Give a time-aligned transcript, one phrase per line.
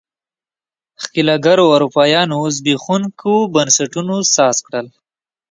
[1.01, 4.87] ښکېلاکګرو اروپایانو زبېښونکو بنسټونو ساز کړل.